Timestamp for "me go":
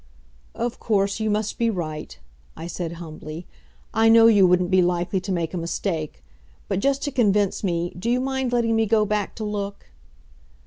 8.75-9.05